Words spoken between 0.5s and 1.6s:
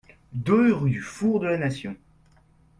rue du Four de la